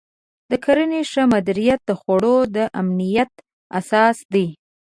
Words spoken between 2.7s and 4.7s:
امنیت اساس دی.